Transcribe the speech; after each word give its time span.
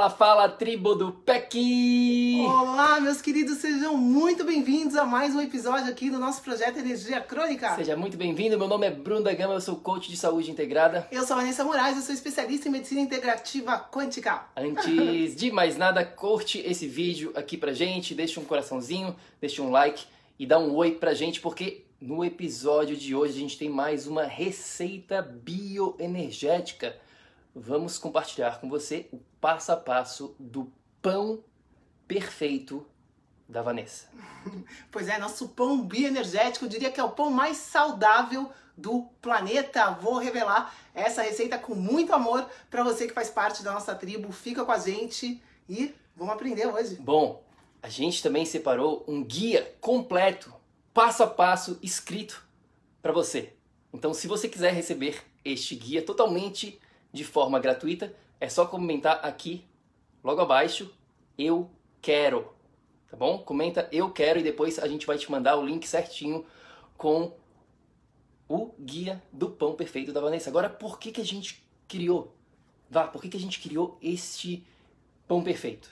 Fala, 0.00 0.08
fala, 0.08 0.48
tribo 0.48 0.94
do 0.94 1.12
PEC! 1.12 2.40
Olá, 2.48 2.98
meus 3.02 3.20
queridos, 3.20 3.58
sejam 3.58 3.98
muito 3.98 4.44
bem-vindos 4.44 4.96
a 4.96 5.04
mais 5.04 5.34
um 5.34 5.42
episódio 5.42 5.90
aqui 5.90 6.08
do 6.08 6.18
nosso 6.18 6.40
projeto 6.40 6.78
Energia 6.78 7.20
Crônica. 7.20 7.74
Seja 7.76 7.94
muito 7.98 8.16
bem-vindo, 8.16 8.56
meu 8.56 8.66
nome 8.66 8.86
é 8.86 8.90
Bruno 8.90 9.24
da 9.24 9.34
Gama, 9.34 9.52
eu 9.52 9.60
sou 9.60 9.76
coach 9.76 10.08
de 10.08 10.16
saúde 10.16 10.50
integrada. 10.50 11.06
Eu 11.12 11.22
sou 11.26 11.36
Vanessa 11.36 11.62
Moraes, 11.64 11.98
eu 11.98 12.02
sou 12.02 12.14
especialista 12.14 12.66
em 12.66 12.72
medicina 12.72 13.02
integrativa 13.02 13.78
quântica. 13.78 14.46
Antes 14.56 15.36
de 15.36 15.52
mais 15.52 15.76
nada, 15.76 16.02
curte 16.02 16.60
esse 16.60 16.86
vídeo 16.86 17.30
aqui 17.34 17.58
pra 17.58 17.74
gente, 17.74 18.14
deixa 18.14 18.40
um 18.40 18.44
coraçãozinho, 18.44 19.14
deixa 19.38 19.60
um 19.60 19.70
like 19.70 20.06
e 20.38 20.46
dá 20.46 20.58
um 20.58 20.74
oi 20.76 20.92
pra 20.92 21.12
gente, 21.12 21.42
porque 21.42 21.84
no 22.00 22.24
episódio 22.24 22.96
de 22.96 23.14
hoje 23.14 23.36
a 23.36 23.40
gente 23.40 23.58
tem 23.58 23.68
mais 23.68 24.06
uma 24.06 24.24
receita 24.24 25.20
bioenergética 25.20 26.96
vamos 27.54 27.98
compartilhar 27.98 28.60
com 28.60 28.68
você 28.68 29.08
o 29.12 29.18
passo 29.40 29.72
a 29.72 29.76
passo 29.76 30.34
do 30.38 30.72
pão 31.02 31.42
perfeito 32.06 32.86
da 33.48 33.62
Vanessa. 33.62 34.08
Pois 34.90 35.08
é, 35.08 35.18
nosso 35.18 35.48
pão 35.50 35.82
bioenergético, 35.82 36.64
eu 36.64 36.68
diria 36.68 36.90
que 36.90 37.00
é 37.00 37.04
o 37.04 37.10
pão 37.10 37.30
mais 37.30 37.58
saudável 37.58 38.50
do 38.76 39.02
planeta. 39.20 39.90
Vou 39.90 40.18
revelar 40.18 40.74
essa 40.94 41.22
receita 41.22 41.58
com 41.58 41.74
muito 41.74 42.12
amor 42.12 42.48
para 42.70 42.82
você 42.82 43.06
que 43.06 43.14
faz 43.14 43.28
parte 43.28 43.62
da 43.62 43.72
nossa 43.72 43.94
tribo. 43.94 44.32
Fica 44.32 44.64
com 44.64 44.72
a 44.72 44.78
gente 44.78 45.40
e 45.68 45.94
vamos 46.16 46.34
aprender 46.34 46.66
hoje. 46.66 46.96
Bom, 46.96 47.44
a 47.82 47.88
gente 47.88 48.22
também 48.22 48.44
separou 48.44 49.04
um 49.06 49.22
guia 49.22 49.74
completo, 49.80 50.52
passo 50.92 51.22
a 51.22 51.26
passo, 51.26 51.78
escrito 51.82 52.44
para 53.02 53.12
você. 53.12 53.54
Então, 53.92 54.14
se 54.14 54.26
você 54.26 54.48
quiser 54.48 54.72
receber 54.72 55.22
este 55.44 55.74
guia 55.74 56.02
totalmente 56.02 56.80
de 57.12 57.24
forma 57.24 57.58
gratuita, 57.58 58.14
é 58.40 58.48
só 58.48 58.66
comentar 58.66 59.20
aqui, 59.24 59.64
logo 60.22 60.40
abaixo, 60.40 60.92
eu 61.38 61.70
quero, 62.00 62.52
tá 63.08 63.16
bom? 63.16 63.38
Comenta 63.38 63.88
eu 63.92 64.10
quero 64.10 64.40
e 64.40 64.42
depois 64.42 64.78
a 64.78 64.88
gente 64.88 65.06
vai 65.06 65.18
te 65.18 65.30
mandar 65.30 65.56
o 65.56 65.64
link 65.64 65.86
certinho 65.86 66.44
com 66.96 67.32
o 68.48 68.74
guia 68.78 69.22
do 69.32 69.50
pão 69.50 69.74
perfeito 69.74 70.12
da 70.12 70.20
Vanessa. 70.20 70.50
Agora, 70.50 70.68
por 70.68 70.98
que, 70.98 71.12
que 71.12 71.20
a 71.20 71.24
gente 71.24 71.64
criou? 71.86 72.34
Vá, 72.90 73.06
por 73.06 73.22
que, 73.22 73.28
que 73.28 73.36
a 73.36 73.40
gente 73.40 73.60
criou 73.60 73.96
este 74.02 74.64
pão 75.28 75.42
perfeito? 75.42 75.88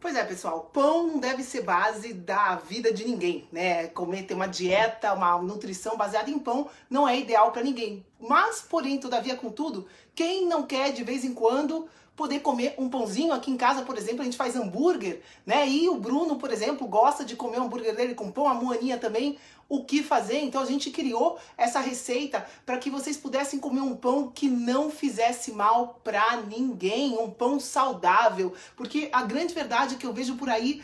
Pois 0.00 0.14
é, 0.14 0.22
pessoal, 0.22 0.70
pão 0.72 1.08
não 1.08 1.18
deve 1.18 1.42
ser 1.42 1.62
base 1.62 2.12
da 2.12 2.54
vida 2.54 2.92
de 2.92 3.04
ninguém, 3.04 3.48
né? 3.50 3.88
Comer, 3.88 4.22
ter 4.22 4.34
uma 4.34 4.46
dieta, 4.46 5.12
uma 5.12 5.42
nutrição 5.42 5.96
baseada 5.96 6.30
em 6.30 6.38
pão 6.38 6.70
não 6.88 7.08
é 7.08 7.18
ideal 7.18 7.50
para 7.50 7.64
ninguém. 7.64 8.06
Mas, 8.20 8.60
porém, 8.60 9.00
todavia, 9.00 9.34
contudo, 9.34 9.88
quem 10.14 10.46
não 10.46 10.62
quer 10.62 10.92
de 10.92 11.02
vez 11.02 11.24
em 11.24 11.34
quando 11.34 11.88
poder 12.18 12.40
comer 12.40 12.74
um 12.76 12.90
pãozinho. 12.90 13.32
Aqui 13.32 13.50
em 13.50 13.56
casa, 13.56 13.82
por 13.82 13.96
exemplo, 13.96 14.22
a 14.22 14.24
gente 14.24 14.36
faz 14.36 14.56
hambúrguer, 14.56 15.22
né? 15.46 15.66
E 15.66 15.88
o 15.88 15.94
Bruno, 15.94 16.36
por 16.36 16.50
exemplo, 16.50 16.86
gosta 16.88 17.24
de 17.24 17.36
comer 17.36 17.60
o 17.60 17.62
hambúrguer 17.62 17.94
dele 17.94 18.14
com 18.14 18.32
pão, 18.32 18.48
a 18.48 18.54
Moaninha 18.54 18.98
também. 18.98 19.38
O 19.70 19.84
que 19.84 20.02
fazer? 20.02 20.38
Então 20.38 20.62
a 20.62 20.64
gente 20.64 20.90
criou 20.90 21.38
essa 21.54 21.78
receita 21.78 22.46
para 22.64 22.78
que 22.78 22.88
vocês 22.88 23.18
pudessem 23.18 23.60
comer 23.60 23.82
um 23.82 23.94
pão 23.94 24.32
que 24.34 24.48
não 24.48 24.90
fizesse 24.90 25.52
mal 25.52 26.00
para 26.02 26.38
ninguém, 26.38 27.18
um 27.18 27.30
pão 27.30 27.60
saudável. 27.60 28.54
Porque 28.74 29.10
a 29.12 29.22
grande 29.24 29.52
verdade 29.52 29.94
é 29.94 29.98
que 29.98 30.06
eu 30.06 30.12
vejo 30.12 30.36
por 30.36 30.48
aí 30.48 30.82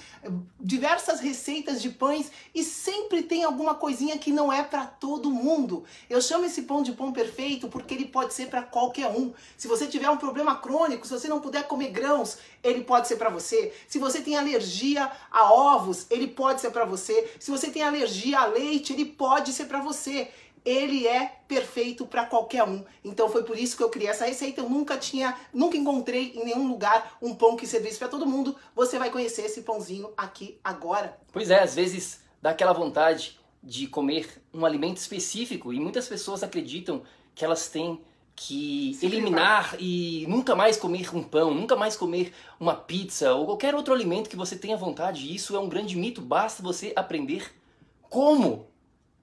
diversas 0.60 1.20
receitas 1.20 1.80
de 1.80 1.88
pães 1.88 2.30
e 2.54 2.62
sempre 2.62 3.22
tem 3.22 3.42
alguma 3.42 3.74
coisinha 3.74 4.18
que 4.18 4.30
não 4.30 4.52
é 4.52 4.62
para 4.62 4.84
todo 4.84 5.30
mundo. 5.30 5.84
Eu 6.10 6.20
chamo 6.20 6.44
esse 6.44 6.62
pão 6.62 6.82
de 6.82 6.92
pão 6.92 7.10
perfeito 7.10 7.68
porque 7.68 7.94
ele 7.94 8.04
pode 8.04 8.34
ser 8.34 8.48
para 8.48 8.60
qualquer 8.62 9.06
um. 9.06 9.32
Se 9.56 9.66
você 9.66 9.86
tiver 9.86 10.10
um 10.10 10.18
problema 10.18 10.56
crônico, 10.56 11.06
se 11.06 11.12
você 11.14 11.23
não 11.28 11.40
puder 11.40 11.66
comer 11.66 11.90
grãos, 11.90 12.38
ele 12.62 12.82
pode 12.82 13.08
ser 13.08 13.16
para 13.16 13.30
você. 13.30 13.72
Se 13.86 13.98
você 13.98 14.20
tem 14.20 14.36
alergia 14.36 15.10
a 15.30 15.52
ovos, 15.52 16.06
ele 16.10 16.28
pode 16.28 16.60
ser 16.60 16.70
para 16.70 16.84
você. 16.84 17.32
Se 17.38 17.50
você 17.50 17.70
tem 17.70 17.82
alergia 17.82 18.38
a 18.38 18.46
leite, 18.46 18.92
ele 18.92 19.04
pode 19.04 19.52
ser 19.52 19.66
para 19.66 19.80
você. 19.80 20.28
Ele 20.64 21.06
é 21.06 21.26
perfeito 21.46 22.06
para 22.06 22.24
qualquer 22.24 22.64
um. 22.64 22.82
Então 23.04 23.28
foi 23.28 23.44
por 23.44 23.58
isso 23.58 23.76
que 23.76 23.82
eu 23.82 23.90
criei 23.90 24.08
essa 24.08 24.24
receita. 24.24 24.62
Eu 24.62 24.68
nunca 24.68 24.96
tinha, 24.96 25.36
nunca 25.52 25.76
encontrei 25.76 26.32
em 26.34 26.44
nenhum 26.44 26.66
lugar 26.66 27.18
um 27.20 27.34
pão 27.34 27.54
que 27.54 27.66
servisse 27.66 27.98
para 27.98 28.08
todo 28.08 28.26
mundo. 28.26 28.56
Você 28.74 28.98
vai 28.98 29.10
conhecer 29.10 29.42
esse 29.42 29.60
pãozinho 29.60 30.12
aqui 30.16 30.58
agora. 30.64 31.18
Pois 31.32 31.50
é, 31.50 31.62
às 31.62 31.74
vezes 31.74 32.20
dá 32.40 32.50
aquela 32.50 32.72
vontade 32.72 33.38
de 33.62 33.86
comer 33.86 34.42
um 34.52 34.64
alimento 34.64 34.98
específico 34.98 35.72
e 35.72 35.80
muitas 35.80 36.06
pessoas 36.06 36.42
acreditam 36.42 37.02
que 37.34 37.44
elas 37.44 37.68
têm 37.68 38.00
que 38.36 38.94
Se 38.94 39.06
eliminar 39.06 39.70
privar. 39.70 39.82
e 39.82 40.26
nunca 40.28 40.54
mais 40.54 40.76
comer 40.76 41.14
um 41.14 41.22
pão, 41.22 41.54
nunca 41.54 41.76
mais 41.76 41.96
comer 41.96 42.32
uma 42.58 42.74
pizza 42.74 43.32
ou 43.34 43.46
qualquer 43.46 43.74
outro 43.74 43.94
alimento 43.94 44.28
que 44.28 44.36
você 44.36 44.56
tenha 44.56 44.76
vontade. 44.76 45.32
Isso 45.34 45.54
é 45.54 45.58
um 45.58 45.68
grande 45.68 45.96
mito, 45.96 46.20
basta 46.20 46.62
você 46.62 46.92
aprender 46.96 47.54
como 48.02 48.66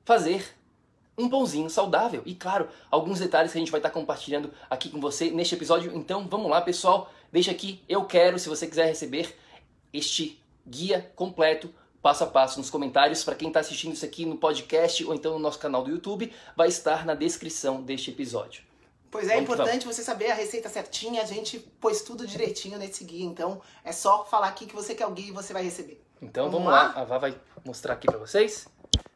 fazer 0.05 0.55
um 1.17 1.29
pãozinho 1.29 1.69
saudável. 1.69 2.21
E 2.25 2.33
claro, 2.33 2.69
alguns 2.89 3.19
detalhes 3.19 3.51
que 3.51 3.57
a 3.57 3.61
gente 3.61 3.71
vai 3.71 3.79
estar 3.79 3.89
compartilhando 3.89 4.51
aqui 4.69 4.89
com 4.89 4.99
você 4.99 5.29
neste 5.29 5.55
episódio. 5.55 5.95
Então 5.95 6.27
vamos 6.27 6.49
lá, 6.49 6.61
pessoal. 6.61 7.11
Deixa 7.31 7.51
aqui, 7.51 7.81
eu 7.87 8.05
quero, 8.05 8.39
se 8.39 8.49
você 8.49 8.67
quiser 8.67 8.85
receber 8.85 9.35
este 9.93 10.41
guia 10.65 11.11
completo 11.15 11.73
passo 12.01 12.23
a 12.23 12.27
passo 12.27 12.57
nos 12.59 12.69
comentários. 12.69 13.23
Para 13.23 13.35
quem 13.35 13.49
está 13.49 13.59
assistindo 13.59 13.93
isso 13.93 14.05
aqui 14.05 14.25
no 14.25 14.37
podcast 14.37 15.03
ou 15.05 15.13
então 15.13 15.33
no 15.33 15.39
nosso 15.39 15.59
canal 15.59 15.83
do 15.83 15.91
YouTube, 15.91 16.31
vai 16.55 16.67
estar 16.67 17.05
na 17.05 17.13
descrição 17.13 17.81
deste 17.81 18.09
episódio. 18.09 18.70
Pois 19.11 19.27
é, 19.27 19.33
é 19.33 19.39
importante 19.39 19.85
você 19.85 20.01
saber 20.01 20.31
a 20.31 20.33
receita 20.33 20.69
certinha, 20.69 21.21
a 21.21 21.25
gente 21.25 21.59
pôs 21.59 22.01
tudo 22.01 22.25
direitinho 22.25 22.79
nesse 22.79 23.03
guia, 23.03 23.25
então 23.25 23.61
é 23.83 23.91
só 23.91 24.23
falar 24.23 24.47
aqui 24.47 24.65
que 24.65 24.73
você 24.73 24.95
quer 24.95 25.05
o 25.05 25.11
guia 25.11 25.27
e 25.27 25.31
você 25.31 25.51
vai 25.51 25.63
receber. 25.63 26.01
Então 26.21 26.45
vamos, 26.45 26.63
vamos 26.65 26.71
lá? 26.71 26.93
lá, 26.95 27.01
a 27.01 27.03
Vá 27.03 27.17
vai 27.17 27.37
mostrar 27.65 27.93
aqui 27.93 28.07
para 28.07 28.17
vocês. 28.17 28.67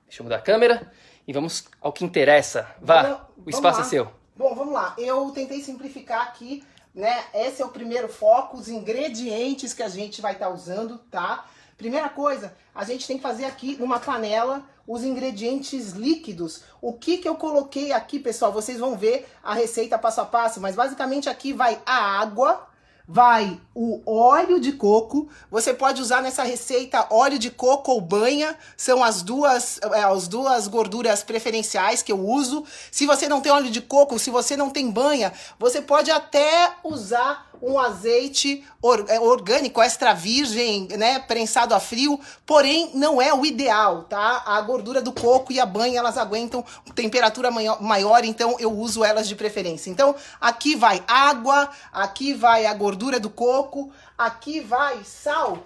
Deixa 0.06 0.22
eu 0.22 0.26
mudar 0.26 0.36
a 0.36 0.42
câmera 0.42 0.92
e 1.26 1.32
vamos 1.32 1.66
ao 1.80 1.94
que 1.94 2.04
interessa. 2.04 2.68
Vá, 2.82 3.04
vamos, 3.04 3.22
o 3.46 3.50
espaço 3.50 3.82
é 3.82 3.84
seu. 3.86 4.12
Bom, 4.36 4.54
vamos 4.54 4.74
lá. 4.74 4.94
Eu 4.98 5.32
tentei 5.32 5.62
simplificar 5.62 6.24
aqui, 6.24 6.62
né? 6.94 7.24
Esse 7.34 7.62
é 7.62 7.66
o 7.66 7.70
primeiro 7.70 8.10
foco, 8.10 8.58
os 8.58 8.68
ingredientes 8.68 9.74
que 9.74 9.82
a 9.82 9.88
gente 9.88 10.22
vai 10.22 10.34
estar 10.34 10.48
tá 10.48 10.54
usando, 10.54 10.98
tá? 11.10 11.46
Primeira 11.78 12.08
coisa, 12.08 12.56
a 12.74 12.84
gente 12.84 13.06
tem 13.06 13.18
que 13.18 13.24
fazer 13.24 13.46
aqui 13.46 13.76
numa 13.78 14.00
panela 14.00 14.64
os 14.88 15.04
ingredientes 15.04 15.92
líquidos. 15.92 16.64
O 16.82 16.94
que 16.94 17.18
que 17.18 17.28
eu 17.28 17.36
coloquei 17.36 17.92
aqui, 17.92 18.20
pessoal? 18.20 18.52
Vocês 18.52 18.80
vão 18.80 18.98
ver 18.98 19.28
a 19.44 19.54
receita 19.54 19.98
passo 19.98 20.22
a 20.22 20.26
passo, 20.26 20.62
mas 20.62 20.76
basicamente 20.76 21.28
aqui 21.28 21.52
vai 21.52 21.82
a 21.86 22.20
água, 22.22 22.68
vai 23.08 23.60
o 23.74 24.02
óleo 24.10 24.60
de 24.60 24.72
coco. 24.72 25.28
Você 25.52 25.74
pode 25.74 26.02
usar 26.02 26.22
nessa 26.22 26.44
receita 26.44 27.08
óleo 27.10 27.38
de 27.38 27.52
coco 27.52 27.92
ou 27.92 28.02
banha, 28.02 28.58
são 28.76 29.04
as 29.04 29.22
duas, 29.22 29.80
é, 29.94 30.04
as 30.04 30.28
duas 30.28 30.68
gorduras 30.68 31.24
preferenciais 31.24 32.02
que 32.02 32.12
eu 32.12 32.20
uso. 32.20 32.64
Se 32.92 33.06
você 33.06 33.28
não 33.28 33.42
tem 33.42 33.52
óleo 33.52 33.70
de 33.70 33.82
coco, 33.82 34.18
se 34.18 34.30
você 34.30 34.56
não 34.56 34.70
tem 34.70 34.90
banha, 34.90 35.32
você 35.60 35.82
pode 35.82 36.10
até 36.10 36.72
usar 36.84 37.46
um 37.62 37.80
azeite 37.80 38.64
é, 39.08 39.20
orgânico, 39.20 39.82
extra 39.82 40.14
virgem, 40.14 40.88
né, 40.98 41.20
prensado 41.20 41.74
a 41.74 41.80
frio, 41.80 42.20
porém 42.46 42.92
não 42.94 43.22
é 43.22 43.34
o 43.34 43.46
ideal, 43.46 44.04
tá? 44.04 44.44
A 44.46 44.62
gordura 44.62 45.02
do 45.02 45.12
coco 45.12 45.52
e 45.52 45.60
a 45.60 45.66
banha, 45.66 45.98
elas 45.98 46.18
aguentam 46.18 46.64
temperatura 46.94 47.50
maior, 47.50 48.24
então 48.24 48.58
eu 48.60 48.72
uso 48.72 49.04
elas 49.04 49.28
de 49.28 49.36
preferência. 49.36 49.90
Então, 49.90 50.16
aqui 50.40 50.76
vai 50.76 51.04
água, 51.08 51.70
aqui 51.92 52.34
vai 52.34 52.66
a 52.66 52.74
gordura 52.74 52.95
do 52.96 53.30
coco, 53.30 53.92
aqui 54.18 54.60
vai 54.62 55.04
sal. 55.04 55.66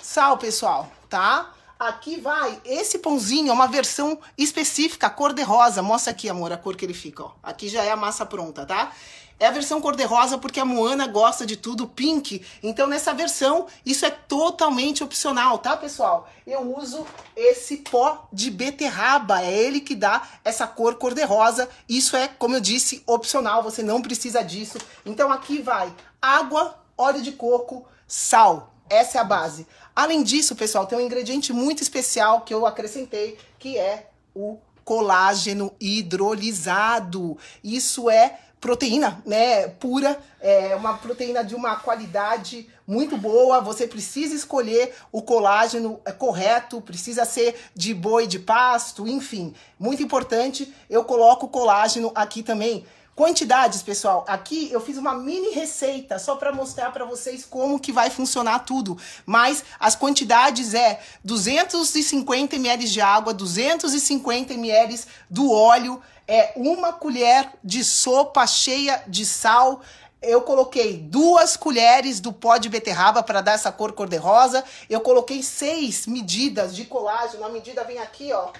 Sal, 0.00 0.36
pessoal, 0.38 0.90
tá? 1.08 1.52
Aqui 1.78 2.18
vai, 2.18 2.58
esse 2.64 2.98
pãozinho 2.98 3.50
é 3.50 3.52
uma 3.52 3.66
versão 3.66 4.18
específica, 4.38 5.10
cor 5.10 5.34
de 5.34 5.42
rosa. 5.42 5.82
Mostra 5.82 6.10
aqui, 6.10 6.28
amor, 6.28 6.50
a 6.50 6.56
cor 6.56 6.74
que 6.74 6.86
ele 6.86 6.94
fica, 6.94 7.24
ó. 7.24 7.32
Aqui 7.42 7.68
já 7.68 7.84
é 7.84 7.90
a 7.90 7.96
massa 7.96 8.24
pronta, 8.24 8.64
tá? 8.64 8.92
É 9.38 9.46
a 9.46 9.50
versão 9.50 9.82
cor-de-rosa 9.82 10.38
porque 10.38 10.58
a 10.58 10.64
Moana 10.64 11.06
gosta 11.06 11.44
de 11.44 11.56
tudo 11.56 11.86
pink. 11.86 12.42
Então, 12.62 12.86
nessa 12.86 13.12
versão, 13.12 13.66
isso 13.84 14.06
é 14.06 14.10
totalmente 14.10 15.04
opcional, 15.04 15.58
tá, 15.58 15.76
pessoal? 15.76 16.28
Eu 16.46 16.74
uso 16.74 17.06
esse 17.36 17.78
pó 17.78 18.28
de 18.32 18.50
beterraba. 18.50 19.42
É 19.42 19.52
ele 19.52 19.80
que 19.80 19.94
dá 19.94 20.26
essa 20.42 20.66
cor 20.66 20.94
cor-de-rosa. 20.94 21.68
Isso 21.86 22.16
é, 22.16 22.28
como 22.28 22.56
eu 22.56 22.60
disse, 22.60 23.02
opcional. 23.06 23.62
Você 23.62 23.82
não 23.82 24.00
precisa 24.00 24.42
disso. 24.42 24.78
Então, 25.04 25.30
aqui 25.30 25.60
vai 25.60 25.92
água, 26.20 26.82
óleo 26.96 27.20
de 27.20 27.32
coco, 27.32 27.86
sal. 28.08 28.72
Essa 28.88 29.18
é 29.18 29.20
a 29.20 29.24
base. 29.24 29.66
Além 29.94 30.22
disso, 30.22 30.56
pessoal, 30.56 30.86
tem 30.86 30.96
um 30.96 31.02
ingrediente 31.02 31.52
muito 31.52 31.82
especial 31.82 32.40
que 32.40 32.54
eu 32.54 32.64
acrescentei, 32.64 33.36
que 33.58 33.76
é 33.76 34.08
o 34.34 34.58
colágeno 34.86 35.74
hidrolisado. 35.80 37.36
Isso 37.62 38.08
é 38.08 38.38
proteína, 38.60 39.22
né, 39.24 39.68
pura, 39.68 40.18
é 40.40 40.74
uma 40.74 40.94
proteína 40.94 41.44
de 41.44 41.54
uma 41.54 41.76
qualidade 41.76 42.68
muito 42.86 43.16
boa. 43.16 43.60
Você 43.60 43.86
precisa 43.86 44.34
escolher 44.34 44.94
o 45.12 45.22
colágeno 45.22 46.00
é, 46.04 46.12
correto, 46.12 46.80
precisa 46.80 47.24
ser 47.24 47.56
de 47.74 47.92
boi 47.92 48.26
de 48.26 48.38
pasto, 48.38 49.06
enfim, 49.06 49.54
muito 49.78 50.02
importante. 50.02 50.72
Eu 50.88 51.04
coloco 51.04 51.48
colágeno 51.48 52.12
aqui 52.14 52.42
também. 52.42 52.86
Quantidades, 53.16 53.82
pessoal. 53.82 54.26
Aqui 54.28 54.70
eu 54.70 54.78
fiz 54.78 54.98
uma 54.98 55.14
mini 55.14 55.48
receita 55.54 56.18
só 56.18 56.36
para 56.36 56.52
mostrar 56.52 56.92
para 56.92 57.06
vocês 57.06 57.46
como 57.46 57.80
que 57.80 57.90
vai 57.90 58.10
funcionar 58.10 58.58
tudo. 58.58 58.98
Mas 59.24 59.64
as 59.80 59.96
quantidades 59.96 60.74
é 60.74 61.00
250 61.24 62.56
ml 62.56 62.84
de 62.84 63.00
água, 63.00 63.32
250 63.32 64.52
ml 64.52 65.00
do 65.30 65.50
óleo, 65.50 65.98
é 66.28 66.52
uma 66.56 66.92
colher 66.92 67.50
de 67.64 67.82
sopa 67.82 68.46
cheia 68.46 69.02
de 69.08 69.24
sal. 69.24 69.80
Eu 70.20 70.42
coloquei 70.42 70.98
duas 70.98 71.56
colheres 71.56 72.20
do 72.20 72.34
pó 72.34 72.58
de 72.58 72.68
beterraba 72.68 73.22
para 73.22 73.40
dar 73.40 73.52
essa 73.52 73.72
cor 73.72 73.92
cor-de-rosa. 73.92 74.62
Eu 74.90 75.00
coloquei 75.00 75.42
seis 75.42 76.06
medidas 76.06 76.76
de 76.76 76.84
colágeno. 76.84 77.46
A 77.46 77.48
medida 77.48 77.82
vem 77.82 77.98
aqui, 77.98 78.30
ó. 78.30 78.50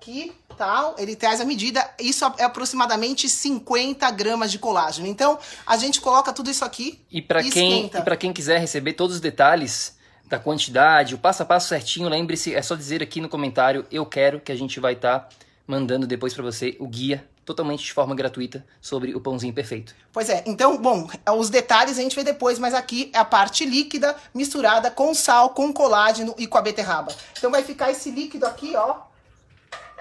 Aqui, 0.00 0.32
tal. 0.56 0.94
Ele 0.98 1.14
traz 1.14 1.42
a 1.42 1.44
medida. 1.44 1.86
Isso 2.00 2.24
é 2.38 2.44
aproximadamente 2.44 3.28
50 3.28 4.10
gramas 4.12 4.50
de 4.50 4.58
colágeno. 4.58 5.06
Então, 5.06 5.38
a 5.66 5.76
gente 5.76 6.00
coloca 6.00 6.32
tudo 6.32 6.50
isso 6.50 6.64
aqui 6.64 7.04
e 7.10 7.20
para 7.20 7.42
quem 7.42 7.84
e 7.84 7.88
para 7.90 8.16
quem 8.16 8.32
quiser 8.32 8.58
receber 8.58 8.94
todos 8.94 9.16
os 9.16 9.20
detalhes 9.20 9.94
da 10.24 10.38
quantidade, 10.38 11.14
o 11.14 11.18
passo 11.18 11.42
a 11.42 11.46
passo 11.46 11.68
certinho, 11.68 12.08
lembre-se, 12.08 12.54
é 12.54 12.62
só 12.62 12.74
dizer 12.74 13.02
aqui 13.02 13.20
no 13.20 13.28
comentário, 13.28 13.84
eu 13.90 14.06
quero 14.06 14.40
que 14.40 14.50
a 14.50 14.56
gente 14.56 14.80
vai 14.80 14.94
estar 14.94 15.18
tá 15.18 15.28
mandando 15.66 16.06
depois 16.06 16.32
para 16.32 16.44
você 16.44 16.76
o 16.80 16.86
guia 16.86 17.28
totalmente 17.44 17.84
de 17.84 17.92
forma 17.92 18.14
gratuita 18.14 18.64
sobre 18.80 19.14
o 19.14 19.20
pãozinho 19.20 19.52
perfeito. 19.52 19.94
Pois 20.12 20.30
é, 20.30 20.42
então, 20.46 20.78
bom, 20.78 21.10
os 21.36 21.50
detalhes 21.50 21.98
a 21.98 22.02
gente 22.02 22.16
vê 22.16 22.24
depois, 22.24 22.58
mas 22.58 22.72
aqui 22.72 23.10
é 23.12 23.18
a 23.18 23.24
parte 23.24 23.66
líquida 23.66 24.16
misturada 24.32 24.90
com 24.90 25.12
sal, 25.12 25.50
com 25.50 25.70
colágeno 25.72 26.34
e 26.38 26.46
com 26.46 26.56
a 26.56 26.62
beterraba. 26.62 27.14
Então 27.36 27.50
vai 27.50 27.62
ficar 27.62 27.90
esse 27.90 28.10
líquido 28.10 28.46
aqui, 28.46 28.74
ó, 28.76 29.09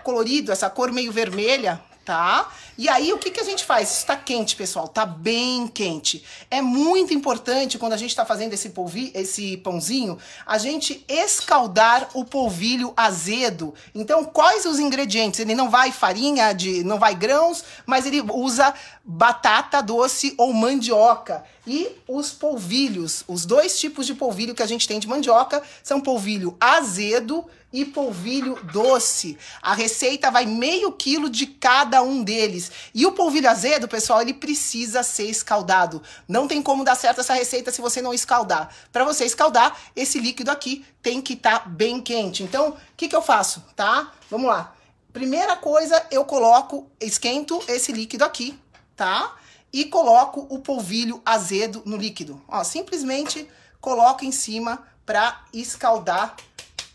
colorido, 0.03 0.51
essa 0.51 0.69
cor 0.69 0.91
meio 0.91 1.11
vermelha, 1.11 1.81
tá? 2.09 2.51
E 2.75 2.89
aí, 2.89 3.13
o 3.13 3.19
que, 3.19 3.29
que 3.29 3.39
a 3.39 3.43
gente 3.43 3.63
faz? 3.63 3.91
Está 3.91 4.15
quente, 4.15 4.55
pessoal, 4.55 4.87
tá 4.87 5.05
bem 5.05 5.67
quente. 5.67 6.23
É 6.49 6.59
muito 6.59 7.13
importante, 7.13 7.77
quando 7.77 7.93
a 7.93 7.97
gente 7.97 8.09
está 8.09 8.25
fazendo 8.25 8.53
esse, 8.53 8.69
polvi 8.69 9.11
esse 9.13 9.57
pãozinho, 9.57 10.17
a 10.43 10.57
gente 10.57 11.05
escaldar 11.07 12.09
o 12.15 12.25
polvilho 12.25 12.93
azedo. 12.97 13.75
Então, 13.93 14.25
quais 14.25 14.65
os 14.65 14.79
ingredientes? 14.79 15.39
Ele 15.39 15.53
não 15.53 15.69
vai 15.69 15.91
farinha, 15.91 16.51
de, 16.51 16.83
não 16.83 16.97
vai 16.97 17.13
grãos, 17.13 17.63
mas 17.85 18.07
ele 18.07 18.21
usa 18.21 18.73
batata 19.05 19.81
doce 19.83 20.33
ou 20.35 20.51
mandioca. 20.51 21.43
E 21.67 21.89
os 22.07 22.31
polvilhos, 22.31 23.23
os 23.27 23.45
dois 23.45 23.79
tipos 23.79 24.07
de 24.07 24.15
polvilho 24.15 24.55
que 24.55 24.63
a 24.63 24.67
gente 24.67 24.87
tem 24.87 24.99
de 24.99 25.07
mandioca, 25.07 25.61
são 25.83 26.01
polvilho 26.01 26.57
azedo 26.59 27.45
e 27.71 27.85
polvilho 27.85 28.59
doce. 28.71 29.37
A 29.61 29.73
receita 29.73 30.31
vai 30.31 30.45
meio 30.45 30.91
quilo 30.91 31.29
de 31.29 31.45
cada 31.45 32.01
um 32.01 32.23
deles. 32.23 32.71
E 32.93 33.05
o 33.05 33.11
polvilho 33.11 33.49
azedo, 33.49 33.87
pessoal, 33.87 34.21
ele 34.21 34.33
precisa 34.33 35.03
ser 35.03 35.25
escaldado. 35.25 36.01
Não 36.27 36.47
tem 36.47 36.61
como 36.61 36.83
dar 36.83 36.95
certo 36.95 37.21
essa 37.21 37.33
receita 37.33 37.71
se 37.71 37.81
você 37.81 38.01
não 38.01 38.13
escaldar. 38.13 38.73
Para 38.91 39.05
você 39.05 39.25
escaldar, 39.25 39.77
esse 39.95 40.19
líquido 40.19 40.51
aqui 40.51 40.85
tem 41.01 41.21
que 41.21 41.33
estar 41.33 41.59
tá 41.59 41.69
bem 41.69 42.01
quente. 42.01 42.43
Então, 42.43 42.69
o 42.69 42.77
que, 42.97 43.07
que 43.07 43.15
eu 43.15 43.21
faço, 43.21 43.63
tá? 43.75 44.11
Vamos 44.29 44.47
lá. 44.47 44.75
Primeira 45.13 45.55
coisa, 45.55 46.05
eu 46.11 46.23
coloco, 46.25 46.89
esquento 46.99 47.61
esse 47.67 47.91
líquido 47.91 48.23
aqui, 48.23 48.59
tá? 48.95 49.35
E 49.71 49.85
coloco 49.85 50.47
o 50.49 50.59
polvilho 50.59 51.21
azedo 51.25 51.81
no 51.85 51.97
líquido. 51.97 52.41
Ó, 52.47 52.63
simplesmente 52.63 53.47
coloco 53.79 54.25
em 54.25 54.31
cima 54.31 54.83
para 55.05 55.43
escaldar 55.53 56.35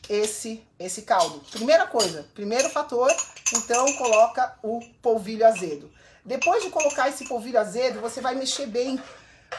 esse 0.08 0.62
esse 0.78 1.02
caldo. 1.02 1.40
Primeira 1.50 1.86
coisa, 1.86 2.26
primeiro 2.34 2.68
fator, 2.70 3.10
então 3.54 3.92
coloca 3.94 4.56
o 4.62 4.80
polvilho 5.00 5.46
azedo. 5.46 5.90
Depois 6.24 6.62
de 6.62 6.70
colocar 6.70 7.08
esse 7.08 7.26
polvilho 7.26 7.58
azedo, 7.58 8.00
você 8.00 8.20
vai 8.20 8.34
mexer 8.34 8.66
bem. 8.66 9.00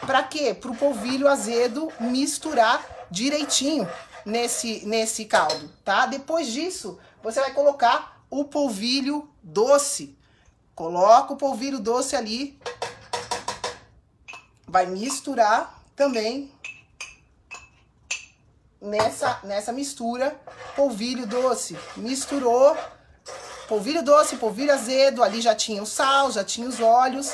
Para 0.01 0.23
quê? 0.23 0.53
Para 0.53 0.71
o 0.71 0.75
polvilho 0.75 1.27
azedo 1.27 1.91
misturar 1.99 2.83
direitinho 3.09 3.87
nesse 4.25 4.85
nesse 4.85 5.25
caldo, 5.25 5.69
tá? 5.83 6.05
Depois 6.05 6.47
disso, 6.51 6.99
você 7.23 7.39
vai 7.39 7.53
colocar 7.53 8.23
o 8.29 8.45
polvilho 8.45 9.29
doce. 9.41 10.17
Coloca 10.73 11.33
o 11.33 11.37
polvilho 11.37 11.79
doce 11.79 12.15
ali. 12.15 12.59
Vai 14.67 14.87
misturar 14.87 15.81
também 15.95 16.51
nessa, 18.85 19.39
nessa 19.43 19.71
mistura 19.71 20.35
polvilho 20.75 21.25
doce. 21.25 21.77
Misturou 21.97 22.77
polvilho 23.67 24.03
doce, 24.03 24.37
polvilho 24.37 24.71
azedo, 24.71 25.23
ali 25.23 25.41
já 25.41 25.55
tinha 25.55 25.81
o 25.81 25.85
sal, 25.85 26.31
já 26.31 26.43
tinha 26.43 26.67
os 26.67 26.79
óleos. 26.79 27.31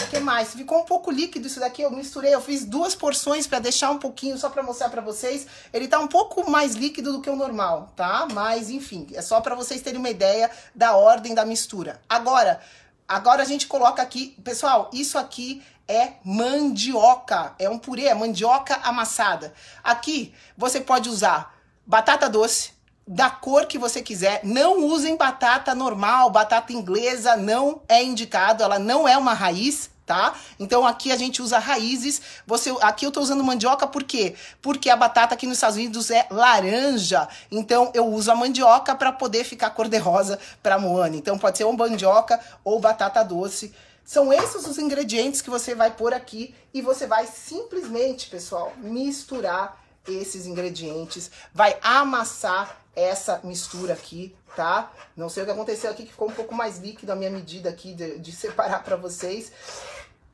O 0.00 0.10
que 0.12 0.20
mais? 0.20 0.52
Ficou 0.54 0.80
um 0.80 0.84
pouco 0.84 1.10
líquido 1.10 1.46
isso 1.46 1.60
daqui, 1.60 1.82
eu 1.82 1.90
misturei, 1.90 2.34
eu 2.34 2.40
fiz 2.40 2.64
duas 2.64 2.94
porções 2.94 3.46
para 3.46 3.58
deixar 3.58 3.90
um 3.90 3.98
pouquinho, 3.98 4.36
só 4.36 4.50
para 4.50 4.62
mostrar 4.62 4.90
para 4.90 5.00
vocês. 5.00 5.46
Ele 5.72 5.88
tá 5.88 5.98
um 5.98 6.08
pouco 6.08 6.50
mais 6.50 6.74
líquido 6.74 7.12
do 7.12 7.22
que 7.22 7.30
o 7.30 7.36
normal, 7.36 7.92
tá? 7.96 8.26
Mas, 8.30 8.68
enfim, 8.68 9.06
é 9.14 9.22
só 9.22 9.40
para 9.40 9.54
vocês 9.54 9.80
terem 9.80 9.98
uma 9.98 10.10
ideia 10.10 10.50
da 10.74 10.96
ordem 10.96 11.34
da 11.34 11.46
mistura. 11.46 12.00
Agora, 12.08 12.60
agora 13.06 13.42
a 13.42 13.46
gente 13.46 13.66
coloca 13.66 14.00
aqui, 14.02 14.36
pessoal, 14.42 14.90
isso 14.92 15.18
aqui 15.18 15.62
é 15.88 16.14
mandioca. 16.24 17.54
É 17.58 17.68
um 17.68 17.78
purê, 17.78 18.06
é 18.06 18.14
mandioca 18.14 18.76
amassada. 18.82 19.52
Aqui 19.82 20.34
você 20.56 20.80
pode 20.80 21.08
usar 21.08 21.54
batata 21.86 22.28
doce, 22.28 22.72
da 23.06 23.28
cor 23.30 23.66
que 23.66 23.78
você 23.78 24.00
quiser. 24.00 24.40
Não 24.44 24.84
usem 24.84 25.16
batata 25.16 25.74
normal, 25.74 26.30
batata 26.30 26.72
inglesa 26.72 27.36
não 27.36 27.82
é 27.88 28.02
indicado, 28.02 28.62
ela 28.62 28.78
não 28.78 29.06
é 29.06 29.16
uma 29.16 29.34
raiz, 29.34 29.90
tá? 30.06 30.34
Então 30.58 30.86
aqui 30.86 31.12
a 31.12 31.16
gente 31.16 31.42
usa 31.42 31.58
raízes. 31.58 32.20
Você, 32.46 32.74
aqui 32.80 33.06
eu 33.06 33.12
tô 33.12 33.20
usando 33.20 33.42
mandioca 33.44 33.86
por 33.86 34.02
quê? 34.04 34.34
Porque 34.60 34.90
a 34.90 34.96
batata 34.96 35.34
aqui 35.34 35.46
nos 35.46 35.56
Estados 35.56 35.76
Unidos 35.76 36.10
é 36.10 36.26
laranja. 36.30 37.28
Então 37.50 37.90
eu 37.94 38.06
uso 38.06 38.30
a 38.30 38.34
mandioca 38.34 38.94
para 38.94 39.12
poder 39.12 39.44
ficar 39.44 39.70
cor 39.70 39.88
de 39.88 39.98
rosa 39.98 40.38
para 40.62 40.78
Moana. 40.78 41.16
Então 41.16 41.38
pode 41.38 41.58
ser 41.58 41.64
ou 41.64 41.72
mandioca 41.72 42.40
ou 42.64 42.80
batata 42.80 43.22
doce. 43.22 43.72
São 44.04 44.32
esses 44.32 44.66
os 44.66 44.78
ingredientes 44.78 45.40
que 45.40 45.50
você 45.50 45.74
vai 45.74 45.90
pôr 45.90 46.12
aqui 46.12 46.54
e 46.74 46.82
você 46.82 47.06
vai 47.06 47.26
simplesmente, 47.26 48.28
pessoal, 48.28 48.72
misturar 48.78 49.81
esses 50.06 50.46
ingredientes, 50.46 51.30
vai 51.52 51.78
amassar 51.82 52.78
essa 52.94 53.40
mistura 53.44 53.94
aqui, 53.94 54.34
tá? 54.54 54.92
Não 55.16 55.28
sei 55.28 55.42
o 55.42 55.46
que 55.46 55.52
aconteceu 55.52 55.90
aqui, 55.90 56.04
que 56.04 56.10
ficou 56.10 56.28
um 56.28 56.32
pouco 56.32 56.54
mais 56.54 56.78
líquido 56.78 57.12
a 57.12 57.16
minha 57.16 57.30
medida 57.30 57.70
aqui 57.70 57.94
de, 57.94 58.18
de 58.18 58.32
separar 58.32 58.82
para 58.84 58.96
vocês. 58.96 59.52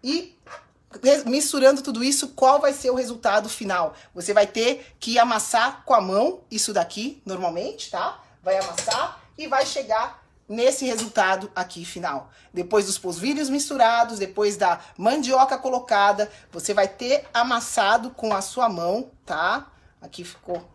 E 0.02 0.36
misturando 1.26 1.82
tudo 1.82 2.02
isso, 2.02 2.28
qual 2.28 2.60
vai 2.60 2.72
ser 2.72 2.90
o 2.90 2.94
resultado 2.94 3.48
final? 3.48 3.94
Você 4.14 4.32
vai 4.32 4.46
ter 4.46 4.94
que 4.98 5.18
amassar 5.18 5.82
com 5.84 5.94
a 5.94 6.00
mão 6.00 6.40
isso 6.50 6.72
daqui, 6.72 7.22
normalmente, 7.24 7.90
tá? 7.90 8.22
Vai 8.42 8.58
amassar 8.58 9.22
e 9.36 9.46
vai 9.46 9.66
chegar 9.66 10.24
nesse 10.48 10.86
resultado 10.86 11.50
aqui 11.54 11.84
final. 11.84 12.30
Depois 12.52 12.86
dos 12.86 12.98
polvilhos 12.98 13.50
misturados, 13.50 14.18
depois 14.18 14.56
da 14.56 14.80
mandioca 14.96 15.58
colocada, 15.58 16.30
você 16.50 16.72
vai 16.72 16.88
ter 16.88 17.26
amassado 17.34 18.10
com 18.10 18.34
a 18.34 18.40
sua 18.40 18.68
mão, 18.68 19.10
tá? 19.26 19.70
Aqui 20.00 20.24
ficou 20.24 20.66